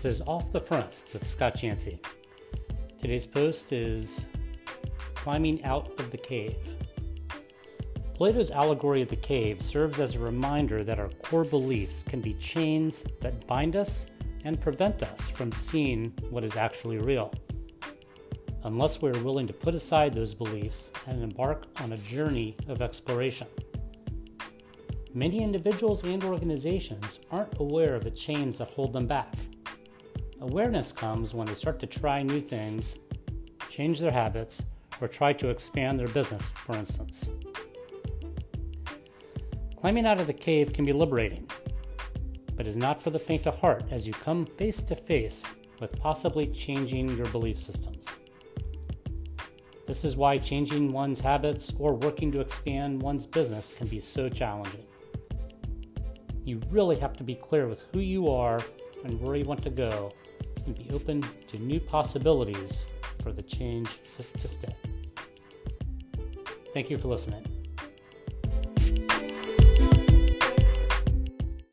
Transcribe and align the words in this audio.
This 0.00 0.14
is 0.14 0.26
Off 0.26 0.50
the 0.50 0.60
Front 0.62 0.88
with 1.12 1.26
Scott 1.26 1.62
Yancey. 1.62 2.00
Today's 2.98 3.26
post 3.26 3.70
is 3.70 4.24
Climbing 5.14 5.62
Out 5.62 6.00
of 6.00 6.10
the 6.10 6.16
Cave. 6.16 6.56
Plato's 8.14 8.50
allegory 8.50 9.02
of 9.02 9.10
the 9.10 9.16
cave 9.16 9.60
serves 9.60 10.00
as 10.00 10.14
a 10.14 10.18
reminder 10.18 10.82
that 10.84 10.98
our 10.98 11.10
core 11.22 11.44
beliefs 11.44 12.02
can 12.02 12.22
be 12.22 12.32
chains 12.32 13.04
that 13.20 13.46
bind 13.46 13.76
us 13.76 14.06
and 14.46 14.58
prevent 14.58 15.02
us 15.02 15.28
from 15.28 15.52
seeing 15.52 16.14
what 16.30 16.44
is 16.44 16.56
actually 16.56 16.96
real. 16.96 17.30
Unless 18.64 19.02
we 19.02 19.10
are 19.10 19.22
willing 19.22 19.46
to 19.48 19.52
put 19.52 19.74
aside 19.74 20.14
those 20.14 20.34
beliefs 20.34 20.90
and 21.08 21.22
embark 21.22 21.66
on 21.82 21.92
a 21.92 21.98
journey 21.98 22.56
of 22.68 22.80
exploration. 22.80 23.48
Many 25.12 25.42
individuals 25.42 26.04
and 26.04 26.24
organizations 26.24 27.20
aren't 27.30 27.60
aware 27.60 27.94
of 27.94 28.04
the 28.04 28.10
chains 28.10 28.56
that 28.56 28.70
hold 28.70 28.94
them 28.94 29.06
back. 29.06 29.34
Awareness 30.42 30.90
comes 30.90 31.34
when 31.34 31.46
they 31.46 31.54
start 31.54 31.78
to 31.80 31.86
try 31.86 32.22
new 32.22 32.40
things, 32.40 32.98
change 33.68 34.00
their 34.00 34.10
habits, 34.10 34.62
or 34.98 35.06
try 35.06 35.34
to 35.34 35.50
expand 35.50 35.98
their 35.98 36.08
business, 36.08 36.50
for 36.52 36.74
instance. 36.76 37.28
Climbing 39.76 40.06
out 40.06 40.18
of 40.18 40.26
the 40.26 40.32
cave 40.32 40.72
can 40.72 40.86
be 40.86 40.94
liberating, 40.94 41.46
but 42.54 42.66
is 42.66 42.76
not 42.76 43.02
for 43.02 43.10
the 43.10 43.18
faint 43.18 43.46
of 43.46 43.58
heart 43.58 43.84
as 43.90 44.06
you 44.06 44.14
come 44.14 44.46
face 44.46 44.82
to 44.82 44.96
face 44.96 45.44
with 45.78 45.92
possibly 45.98 46.46
changing 46.46 47.16
your 47.18 47.28
belief 47.28 47.60
systems. 47.60 48.06
This 49.86 50.04
is 50.04 50.16
why 50.16 50.38
changing 50.38 50.90
one's 50.90 51.20
habits 51.20 51.72
or 51.78 51.94
working 51.94 52.32
to 52.32 52.40
expand 52.40 53.02
one's 53.02 53.26
business 53.26 53.74
can 53.76 53.88
be 53.88 54.00
so 54.00 54.30
challenging 54.30 54.86
you 56.44 56.60
really 56.70 56.96
have 56.96 57.16
to 57.16 57.24
be 57.24 57.34
clear 57.34 57.68
with 57.68 57.84
who 57.92 58.00
you 58.00 58.28
are 58.28 58.60
and 59.04 59.20
where 59.20 59.36
you 59.36 59.44
want 59.44 59.62
to 59.62 59.70
go 59.70 60.12
and 60.70 60.88
be 60.88 60.94
open 60.94 61.24
to 61.48 61.58
new 61.58 61.80
possibilities 61.80 62.86
for 63.22 63.32
the 63.32 63.42
change 63.42 63.88
to 64.40 64.48
stay. 64.48 64.74
Thank 66.72 66.90
you 66.90 66.98
for 66.98 67.08
listening. 67.08 67.49